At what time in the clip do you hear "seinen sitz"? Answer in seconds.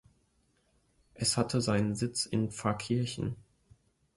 1.61-2.25